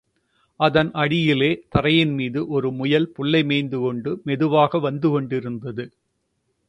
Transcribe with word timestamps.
அதன் 0.59 0.91
அடியிலே 0.93 1.49
தரையின் 1.69 2.13
மீது 2.13 2.47
ஒரு 2.47 2.71
முயல் 2.71 3.07
புல்லை 3.09 3.43
மேய்ந்துகொண்டு 3.43 4.21
மெதுவாக 4.23 4.79
வந்துகொண்டிருந்தது. 4.79 5.85